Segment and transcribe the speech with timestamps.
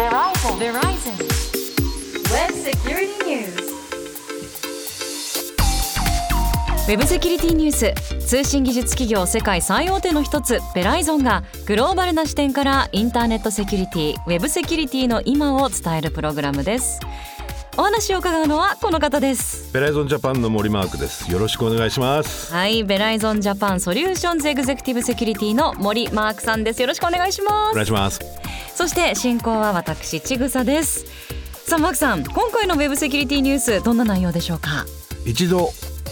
[0.00, 8.26] ウェブセキュリティニュース。
[8.26, 16.98] 通信技術企業世界最大手の一つベライゾンがグローバルな視点からインターネットセキュリティウェブセキュリティの今を伝えるプログラムです。
[17.76, 19.70] お話を伺うのはこの方です。
[19.74, 21.30] ベライゾンジャパンの森マークです。
[21.30, 22.54] よろしくお願いします。
[22.54, 26.80] はいベライゾンジャパンソリューションズエグゼクティブセキュリティの森マークさんです。
[26.80, 27.72] よろしくお願いします。
[27.72, 28.39] お願いします
[28.74, 31.04] そして進行は私ちぐさです。
[31.66, 34.86] さあマークさん今回のウェブセキュリティニュースどんな内容でしょうか？
[35.24, 35.70] 一度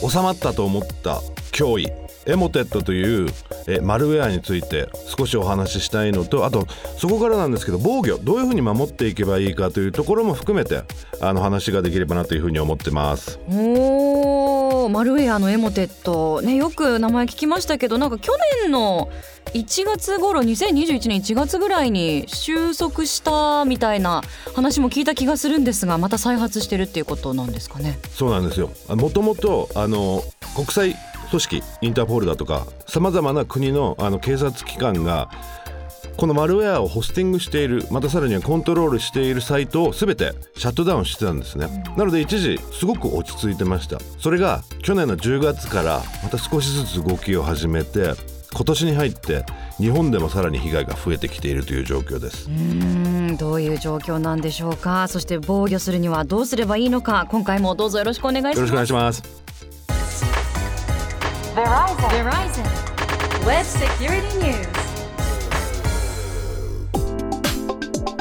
[0.08, 1.20] 収まったと思った
[1.52, 2.07] 脅威。
[2.28, 3.30] エモテットという
[3.66, 6.66] えマルウェアについて少しお話ししたいのとあと
[6.98, 10.82] そこからなんですけど防御どういうふうに守っていけばいいかというところも含めて
[11.20, 13.40] あの話ができればなというふうに思ってます。
[13.48, 19.10] おーマルウェアのエモテットねよく名前聞きましたけどなんか去年の
[19.54, 24.22] 1月頃2021年1月ぐらいに収束したみたいな
[24.54, 27.98] 話も聞いた気がするんですがまた再発してるっていうことなんですかね。
[28.10, 28.70] そうなんですよ。
[28.88, 30.22] もともとあの
[30.54, 30.96] 国際
[31.28, 35.30] 組織インターポールだとかさまざまな国のあの警察機関が
[36.16, 41.68] このマルウェアをホスティングしているまたさらにはコントロールしているサイトを全てシャットダウンしてたんですね。
[41.96, 44.00] なので一時すごく落ち着いてました。
[44.18, 48.14] それが去年の10月からまた少しずつ動きを始めて
[48.52, 49.44] 今年に入って
[49.76, 52.48] 日本でもさらに被害が増えてきているという状況です。
[52.48, 55.06] うーんどういう状況なんでしょうか。
[55.06, 57.28] そして防御するにはどうすればいいのか。
[57.30, 58.56] 今回もどうぞよろしくお願いします。
[58.56, 59.22] よろしくお願いします
[61.58, 61.96] Verizon.
[62.10, 62.62] Verizon.
[63.44, 64.68] Web Security News.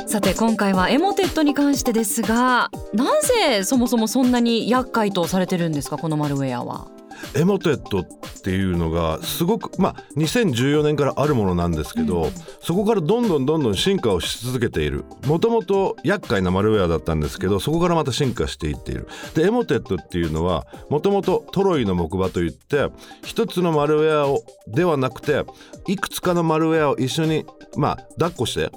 [0.08, 6.88] さて今回はエモテットに関してですがなぜそもそもそんなに厄介とされてるんですかこのマルウェアは？
[7.36, 8.08] エモテットっ
[8.48, 12.32] ていうのがすごくまあ2014年からあるものなんですけど、
[12.62, 15.04] そこからどんどんどんどん進化をし続けている。
[15.26, 19.10] もともと厄介なマルウェアだったんですけどそこからまた進化していっている。
[19.36, 22.88] でエモテットっていうのはもともとトロイの木馬といって
[23.26, 25.44] 一つのマルウェアをではなくて
[25.86, 27.46] いくつかのマルウェアを一緒に
[27.76, 28.72] まあ抱っこして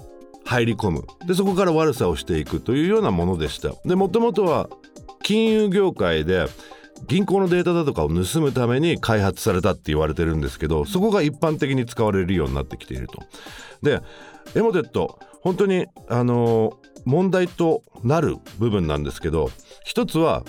[0.45, 1.05] 入り込む。
[1.28, 3.71] でそこから悪さをしていくというようなものでした。
[3.84, 4.69] でもともとは
[5.22, 6.47] 金融業界で
[7.06, 13.22] 銀行のデータだとかを盗むために開発されたって言われてるんですけどそこが一般的に使われるようになってきていると。
[13.83, 14.00] で
[14.55, 19.50] エモテット本当にあの問題となる部分なんですけど
[19.84, 20.44] 一つは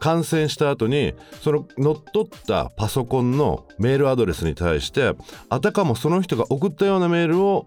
[0.00, 5.12] 感染した後にその乗っ取ったパソコンのメールアドレスに対して
[5.48, 7.66] あたかもその人が送ったようなメールを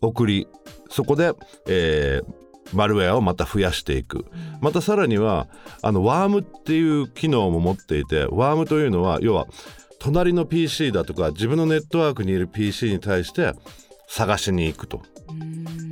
[0.00, 0.48] 送り
[0.88, 1.32] そこで、
[1.68, 2.40] えー
[2.72, 4.26] マルウェアをまた増やしていく。
[4.60, 5.48] またさらには
[5.82, 9.46] あのワームっていう機能も持っていてワームというのは要は
[9.98, 13.52] 隣の PC だとか自分のネットワークにいる PC に対して
[14.08, 15.02] 探しに行くと。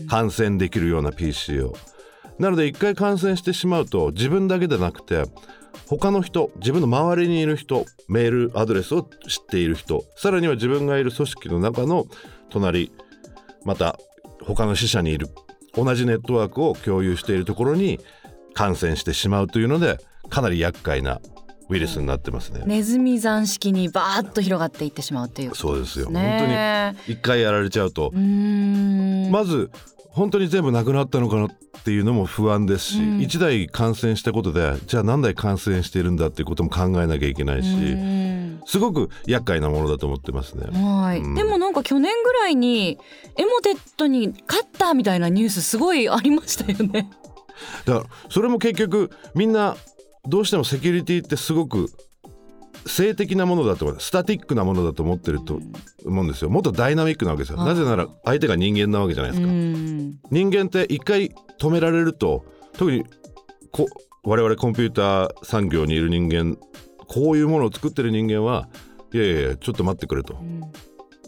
[0.08, 1.74] 感染できるような PC を。
[2.38, 5.24] なので一回感染してしまうと自分だけでなくて
[5.88, 12.06] 他の人自分の周りにいる人メールアドレスを知っている人さらには自分がいる組織の中の
[12.48, 12.92] 隣
[13.64, 13.98] また
[14.42, 15.28] 他の支社にいる
[15.82, 18.00] 同じネットワークを共有しているところに
[18.54, 21.20] 感染してしまうというのでかなり厄介な
[21.68, 22.62] ウイルスになってますね。
[22.66, 29.70] ネズミ山式にバーッと広がっていってしまうっていうことそうですよ、ね本当に一回やられちゃうとまず
[30.18, 31.50] 本当に全部なくなったのかなっ
[31.84, 38.28] ていうのも不安ですし、うん1台感染したことでじゃあ何台感染しているんだっていうことも考えなきゃいけないし、うん
[38.66, 40.66] すごく厄介なものだと思ってますね。
[40.78, 42.98] はい、うんでもなんか去年ぐらいに
[43.36, 47.08] エモテットに勝ったみたいなニュースすごいありましたよね。
[47.86, 49.76] だからそれも結局みんな
[50.26, 51.90] どうしてもセキュリティってすごく
[52.88, 54.00] 性的なものだと思う。
[54.00, 55.60] スタティックなものだと思ってると
[56.04, 56.50] 思うんですよ。
[56.50, 57.58] もっとダイナミックなわけですよ。
[57.58, 60.18] なぜなら相手が人間なわけじゃないですうか、ん。
[60.30, 63.04] 人間って一回止められると特に
[63.70, 63.86] こ
[64.24, 66.56] 我々コンピューター産業にいる人間
[67.06, 68.68] こういうものを作ってる人間は
[69.12, 70.36] いやいやいやちょっと待ってくれと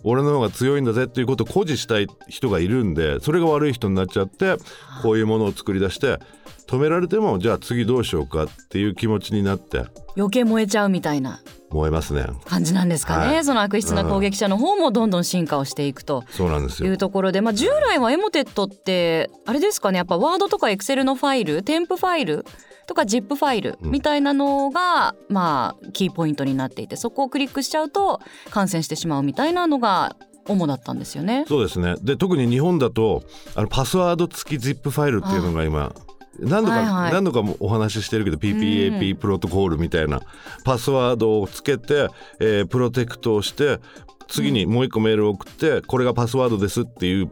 [0.02, 4.56] 俺の方が強いんだぜっていうことを誇示したい人がいるんでそれが悪い人になっちゃって
[5.02, 6.18] こういうものを作り出して
[6.66, 9.84] 止められてもじゃあ次どうしようかっていう気持ちになって
[10.16, 11.40] 余計燃えちゃうみたいな。
[11.70, 12.26] 燃えますね。
[12.46, 13.44] 感じなんですかね、はい。
[13.44, 16.24] その悪質な攻撃者の方もどんどん進化をしていくと。
[16.30, 16.88] そうなんですよ。
[16.88, 19.98] いうところで、まあ、従来はエモテットってあれですかね。
[19.98, 22.44] やっぱワードとかエクセルのファイル添付ファイル
[22.90, 23.90] とか ZIP ファイルうん。
[23.92, 28.20] みたいなのが、まあキーポイントになっていてそこをクリックしちゃうと
[28.50, 30.16] 感染してしまうみたいなのが
[30.48, 31.44] 主だったんですよね。
[31.46, 31.94] そうですね。
[32.02, 33.22] で特に日本だと
[33.54, 35.94] あのパスワード付き ZIP ファイルっていうのが今
[36.40, 37.12] 何度か、はいはい。
[37.12, 40.20] 何度かもお話ししてるけど PPAP プロトコールみたいな
[40.64, 42.08] パスワードをつけて、
[42.40, 43.78] えープロテクトをして
[44.26, 47.30] 次にもう一個メールを送って、これがパスワードですっていう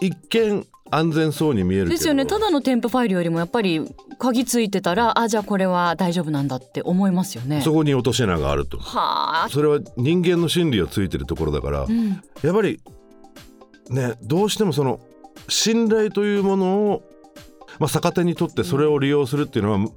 [0.00, 2.26] 一見安全そうに見えるですよね。
[2.26, 3.82] ただの添付ファイルよりもやっぱり
[4.18, 7.60] 鍵ついてたらあじゃあこれは大丈夫なんだって思いますよね。
[7.62, 8.78] そこに落とし穴があると。
[8.78, 9.48] はあ。
[9.48, 12.22] それは人間の心理をついてるところだから、うん。
[12.42, 12.80] やっぱり
[13.88, 15.00] ねどうしてもその
[15.48, 17.02] 信頼というものを、
[17.78, 19.88] まあ、逆手にとってそれを利用するっていうのは、い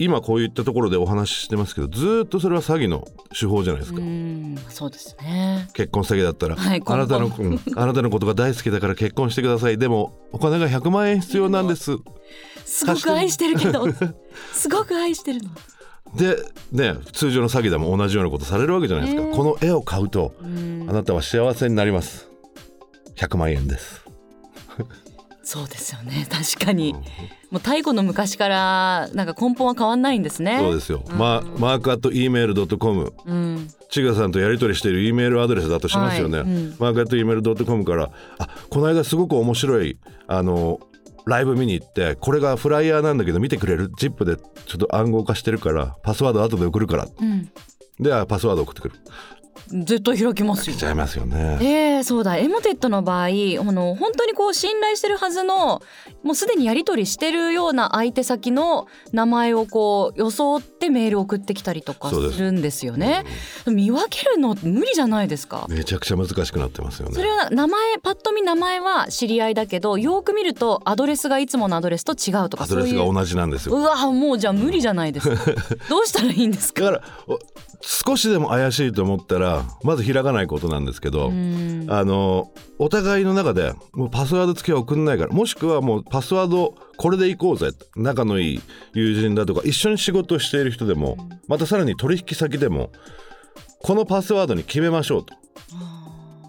[0.00, 3.06] 今こういったところでお話ししてますけどずーっとそれは詐欺の
[3.38, 4.00] 手法じゃないですか。
[4.00, 5.68] うんそうですね。
[5.74, 9.76] 結婚詐欺だったら、はいあなたの、根うんあなたのことが大好きだから結婚してください。
[9.76, 11.98] でもお金が100万円必要なんです。
[12.64, 13.86] すごく愛してるけど。
[14.54, 15.50] すごく愛してるの。
[16.16, 16.36] で
[16.72, 20.86] ね通常の詐欺でも同じようなことされるわけじゃないですか、ねこの絵を買うとうん。
[20.88, 22.30] あなたは幸せになります。
[23.16, 24.02] 100万円です
[25.42, 26.26] そうですよね。
[26.30, 26.92] 確かに。
[27.50, 30.58] もう太古の昔からなんか根本は変わんないんですね。
[30.60, 33.68] そうですよ、まマークアット E メール .com うん。
[33.90, 36.46] ちがさんとやり取りしている E メールアドレスだとしますよね、はい。
[36.46, 36.76] うん。
[36.78, 39.98] マークアット E メール .com からあこの間すごく面白い
[40.28, 40.78] あの
[41.26, 47.08] ライブ見に行ってこれがフライヤーなんだけど見てくれる？ZIP でちょっと暗号化してるからパスワード後で送るから。
[47.20, 47.50] うん。
[47.98, 48.94] であパスワード送ってくる。
[49.72, 51.58] 絶対開きますよ来ちゃいますよね。
[51.60, 52.36] えー、そうだ。
[52.36, 53.30] エモテットの場合あ
[53.72, 55.82] の本当にこう信頼してるはずの
[56.22, 62.16] もうすでにやり取りしてるような相手先の名前をこう装ってメール送ってきたりとかす。
[62.16, 63.24] るんですよね。
[63.66, 65.66] 見分けるの無理じゃないですか。
[65.68, 67.14] めちゃくちゃ難しくなってますよね。
[67.14, 73.76] それは名前パッと見名前は知り合いだけどよく見るとアドレスがいつものアドレスと違うとかアドレスが同じなんですよ。
[73.76, 75.36] うわもうじゃあ無理じゃないですか。
[75.88, 76.82] どうしたらいいんですか？
[76.84, 77.38] だからお
[77.82, 87.72] 少しでも怪しいと思ったらまず開かないことなんですけど、うんあのお互いの中でもうパスワード付きは送んないからもしくはもうパスワードこれでいこうぜ。
[87.96, 88.60] 仲のいい
[88.94, 91.16] 友人だとか一緒に仕事をしている人でも
[91.48, 92.92] またさらに取引先でも
[93.82, 95.34] このパスワードに決めましょうと。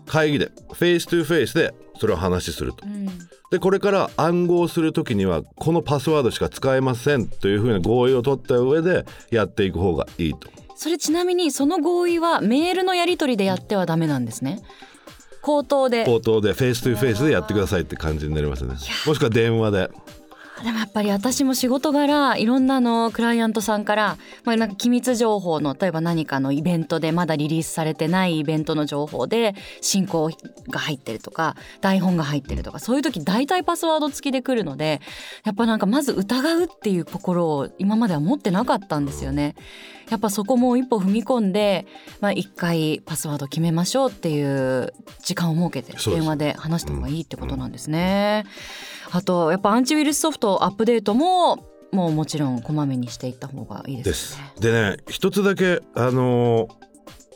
[0.06, 2.86] 会議で face to face でそれを話しすると。
[2.86, 3.08] うん。
[3.50, 10.52] でこれから暗号する時にはこのパスワードしか使えませんというふうな合意を取った上でやっていく方がいいと。
[10.76, 14.62] それちなみにその合意はメールのやり取りでやってはダメなんですね
[15.42, 16.06] 口頭で。
[16.06, 18.76] 口頭で face to face でやってくださいって感じになりますね。
[19.06, 19.90] もしくは電話で
[20.64, 30.30] でもやっぱり私も仕事柄いろんなあのクライアントさんから、まあ、なんか機密情報の例えば何かのイベントでまだリリースされてないイベントの情報で進行
[30.70, 35.02] が入ってるとか台本が入ってるとかそういう時大体パスワード付きで来るので
[35.44, 39.56] やっぱなんかまず疑うっていう心を今までは持ってなかったんですよね。
[40.10, 41.88] やっぱそこも一歩踏み込んで、
[42.20, 44.94] まあ、一回パスワード決めましょうっていう
[45.24, 48.46] 時間を設けて電話で話した方がいいってことなんですね。
[49.14, 51.58] あとやっぱアンチウイルスソフトアップデートも
[51.92, 54.54] もうもちろんこまめにしていった方がいいですね。
[54.60, 56.82] でね一つだけあのー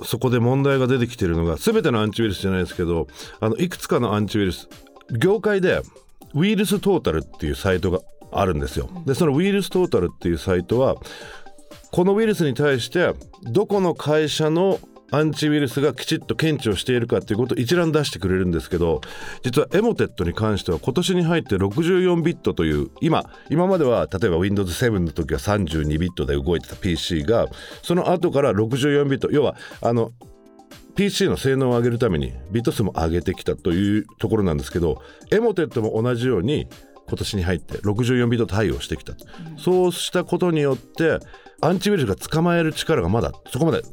[0.03, 3.07] そこで問題が出てきてるのが全てのアンチウイルスじゃないですけど
[3.39, 4.67] あのいくつかのアンチウイルス
[5.17, 5.81] 業界で
[6.33, 8.01] ウイルストータルっていうサイトが
[8.31, 8.89] あるんですよ。
[9.05, 10.97] でそのウイルストータルっていうサイトは
[11.91, 13.13] このウイルスに対して
[13.43, 14.79] どこの会社の
[15.11, 19.01] アンチウイルスがきちっと検知をしているかっていうことを一覧出してくれるんですけど
[19.43, 27.47] 実はエモテットに関しては今年に入って64ビットという今今までは例えば Windows7 の時は32ビットで動いてた PC が
[27.83, 30.11] その後から64ビット要はあの
[30.95, 36.67] PC の性能を上げるためにビット数も上げてきたというところなんですけどエモテットも同じように
[37.07, 39.25] 今年に入って64ビット対応してきたと、
[39.57, 41.19] そうしたことによって
[41.61, 43.83] アンチウイルスが捕まえる力がまだそこまで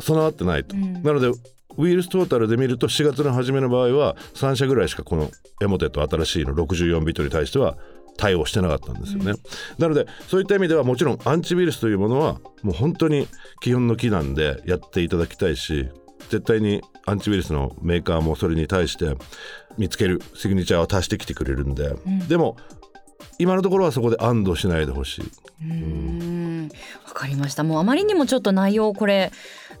[0.00, 1.02] 備わってないと、うん。
[1.02, 1.30] なので
[1.76, 7.76] ウイルストータルで見ると4月の初めの場合は3社ぐらいしかこのエモテット新しいの64ビットに対しては
[8.16, 9.32] 対応してなかったんですよね、
[9.76, 13.26] なのでそういった意味ではもちろんアンチウイルスというものはもう本当に
[13.60, 15.88] 基本の木なんでやっていただきたいし
[16.28, 19.16] 絶対にアンチウイルスのメーカーもそれに対して
[19.76, 21.96] 見つけるシグニチャーを足してきてくれるんで、
[22.28, 22.56] でも
[23.40, 25.24] 今のところはそこで安堵しないでほしい。
[26.64, 26.68] ん。
[27.06, 27.64] わかりました。
[27.64, 29.32] もうあまりにもちょっと内容これ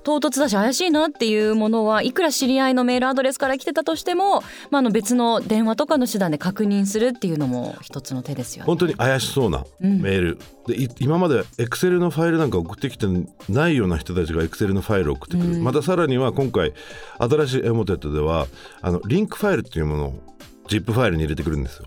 [0.04, 8.64] 唐突だし怪しいなっていうものはいくら知り合いのメールアドレスから来てたとしても、まあ、あの別の電話とかの手段で確認するっていうのも一つの手ですよ。
[8.64, 8.66] ね。
[8.66, 10.02] 本当に怪しそうなうん。
[10.02, 13.06] メール、でい今までエクセルのファイルなんか送ってきて
[13.48, 15.64] ないような人たちがエクセルのファイルを送ってくる、うん。
[15.64, 16.72] またさらには今回
[17.18, 18.46] 新しいエモテットでは
[18.82, 20.34] あのリンクファイルっていうものを
[20.68, 21.86] ZIP ファイルに入れてくるんですよ。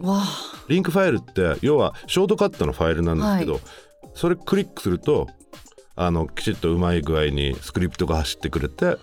[0.68, 3.60] リンクファイルって要はショートカットのファイルなんですけど、は
[4.18, 5.28] それクリックすると
[5.96, 8.98] あのきちっとうまい具合にスクリプトが走ってくれて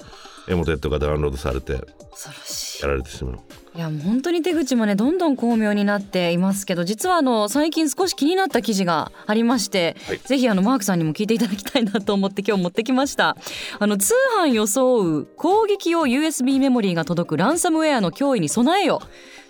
[0.49, 3.39] エモテットがダウンロードされてやられてしまう
[3.77, 10.19] いやもう本当に手口もねどんどん巧妙になっていますけど実はあの最近少し気になった記事がありまして、はい。
[10.19, 13.37] ぜひあのマークさんにも聞いていただきたいなと思って今日持ってきました。
[13.81, 19.03] あの通販装う攻撃用 USB メモリーが届くランサムウェアの脅威に備えよ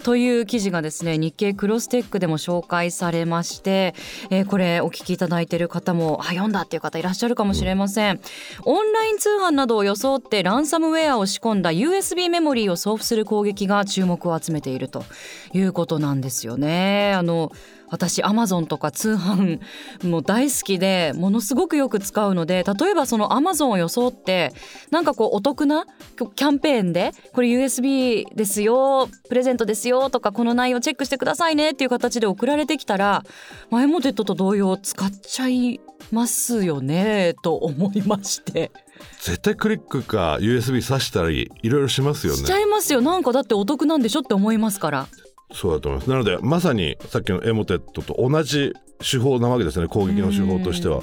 [0.03, 3.95] という記事がですね日経クロステックでも紹介されまして、
[4.31, 8.21] えーこれお聞きいただいている方もあ読んだっていう方いらっしゃるかもしれません、
[8.65, 15.05] オンライン通販などを装ってランサムウェアを仕込んだ USB メモリーを送付する攻撃が注目を集めていると
[15.53, 17.13] いうことなんですよね。
[17.15, 17.53] あの
[17.89, 19.61] 私アマゾンとか通販
[20.03, 24.53] も大好きでものすごくよく使うので例えばそのアマゾンを装って
[24.91, 33.23] なんかこうお得なキャンペーンでこれ USB ですよプレゼントですよとかこの内容チェックしてくださいねっていう形で送られてきたら
[33.71, 35.81] マエモテットと同様使っちゃい
[36.11, 38.73] ますよねと思いまして。
[39.21, 42.39] 絶対クリックか USB 挿したりいろいろしますよね。
[42.41, 43.01] しちゃいますよ。
[43.01, 45.07] なんかだってお得なんでしょって思いますから。
[45.53, 46.11] そうだと思います。
[46.11, 49.89] なのでまさにさっきのエモテットと同じ手法なわけですね。
[49.89, 51.03] 攻撃の手法としては。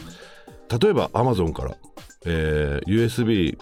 [0.81, 1.75] 例えば Amazon から、
[2.25, 3.57] えー USB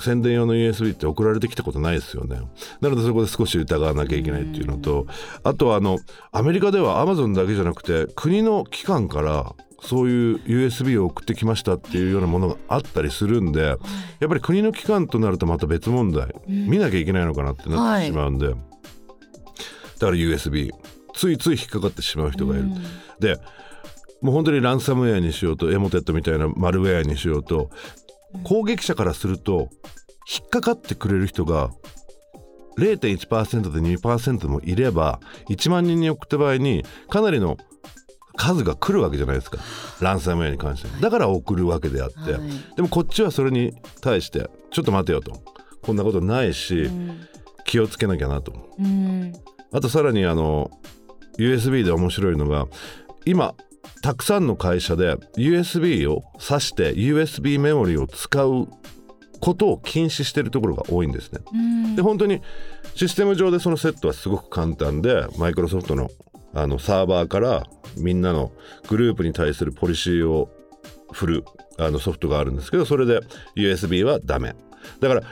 [0.00, 2.40] 宣伝用の USB って送られてきたことないですよね。
[2.80, 5.06] なのでそこで少し疑わなきゃいけないっていうのと
[5.44, 5.98] あとはあの
[6.32, 13.78] アメリカでは Amazon だけじゃなくて国の機関からそういう USB を送ってきましたっていうようなものがあったりするんでやっ
[14.28, 18.58] ぱり国の機関となるとまた別問題見なきゃいけないのかなってなってしまうんで、だか
[20.00, 20.70] ら USB
[21.14, 22.68] ついつい引っかかってしまう人がいる、
[23.20, 23.38] で
[24.20, 27.70] もう本当にランサムウェアにしようとエモテットみたいなマルウェアにしようと
[28.44, 29.68] 攻撃者からすると
[30.28, 31.70] 引っかかってくれる人が
[32.78, 37.56] 0.1%で2%もいれば1万人に送った場合にかなりの
[38.36, 39.58] 数が来るわけじゃないですか。
[40.00, 40.88] ランサムウェアに関して。
[41.02, 42.42] だから送るわけであって、はい。
[42.76, 45.32] でもこっちはそれに対してちょっと待てよと。
[45.82, 46.88] こんなことないし、
[47.64, 48.52] 気をつけなきゃなと。
[48.78, 49.32] うん。
[49.72, 50.70] あとさらにあの
[51.36, 52.66] USB で面白いのが
[53.26, 53.54] 今
[54.02, 58.68] たくさんの会社で USB を挿して USB メモリを使う
[59.40, 61.40] ことを禁止しているところが多いんですね。
[61.52, 61.96] うん。
[61.96, 62.42] で本当に
[62.94, 66.10] システム上でそのセットはすごく簡単でマイクロソフトの
[66.54, 67.64] あのサーバーから
[67.96, 68.52] みんなの
[68.88, 70.50] グループに対するポリシーを
[71.12, 71.44] 振る
[71.78, 73.20] あのソフトがあるんですけどそれで
[73.56, 74.54] USB はダメ。
[75.00, 75.22] だから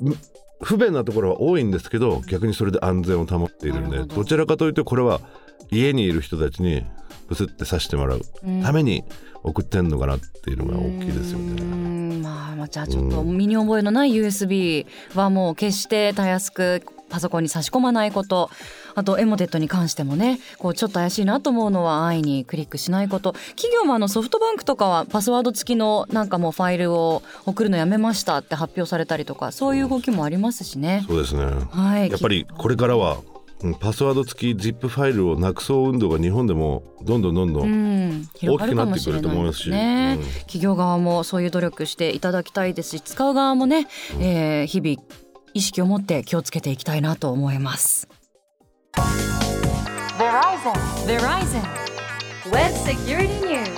[0.00, 0.16] む
[0.62, 5.20] 不便なところは多いんですけど逆にそれで安全を保っているんでどちらかというとこれは
[5.70, 6.84] 家にいる人たちに
[7.28, 8.22] ブスって刺してもらう。
[8.62, 9.04] ために
[9.42, 11.62] 送ってんのかなっていうのが大きいですようね。
[11.62, 12.22] ん。
[12.22, 18.50] まあまあじゃあちょっと身に覚えのない USB はもう決してたやすくパソコンに差し込まないこと。
[18.96, 23.32] あとエモテットに関してもねこうちょっと怪しいなと思うのは安易にクリックしないこと。
[23.56, 31.04] 企業もあのソフトバンクとかはパスワード付きのなんかもうファイルを送るのやめましたって発表されたりとかそういう動きもありますしね。
[31.08, 31.44] そうですね。
[31.70, 33.33] はい、やっぱりこれからはうん
[33.80, 43.88] パスワード付き ZIP ファイルをなくそう運動が日本でもどんどんどんどうん大きくなってくると思いますしね、うん企業側もそういう努力していただきたいですし使う側もね、
[44.20, 45.02] えー日々
[45.54, 48.08] 意識を持って気をつけていきたいなと思います。
[50.18, 50.72] Verizon.
[51.06, 51.62] Verizon.
[52.50, 53.73] Web Security News.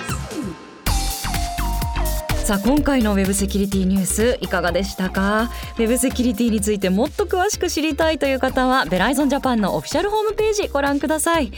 [2.47, 5.51] さあ今回のウェブセキュリティニュースいかがでしたか？
[5.77, 11.51] ウェブセキュリティについてもっと詳しく知りたいという方はベライゾンジャパンのオフィシャルホームページご覧ください。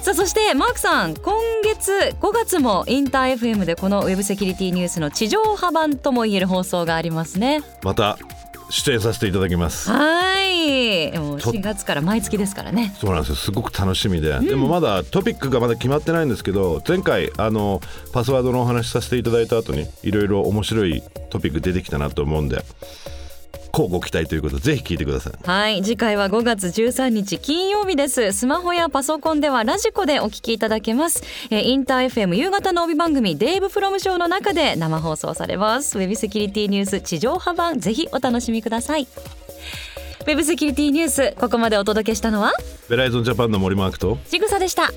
[0.00, 7.64] さあそしてマークさん今月5月もインター FM でこのウェブセキュリティニュースの地上波版ともいえる放送がありますね。
[7.82, 8.16] また
[8.70, 9.90] 出演させていただきます。
[9.90, 10.37] はい
[11.18, 12.94] もうちょ4月から毎月ですからね。
[12.98, 13.36] そうなんですよ。
[13.36, 17.80] すごく楽しみで、でもまだトピックがまだ決まってないんですけど前回あの
[18.12, 22.62] パスワードのお話しさせていただいた後にいろいろ面白いトピック出てきたなと思うんで
[23.70, 25.32] こうご期待ということでぜひ聞いてください。
[25.46, 25.82] はい。
[25.82, 28.32] 次回は5月13日金曜日です。
[28.32, 31.22] スマホやパソコンではラジコでお聞きいただけます。
[31.50, 35.98] えーインター FM 夕方の帯番組デイブフロムショーの中で生放送されます。
[35.98, 39.06] ウェブセキュリティニュース地上波版ぜひお楽しみください
[40.28, 42.52] ウェブセキュリティニュースここまでお届けしたのは？
[42.90, 44.18] ベライゾンジャパンの森マークと。
[44.28, 44.92] ちぐさでした